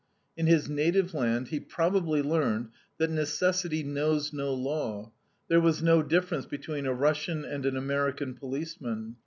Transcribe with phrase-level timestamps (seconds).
[0.35, 5.11] In his native land he probably learned that necessity knows no law
[5.47, 9.17] there was no difference between a Russian and an American policeman.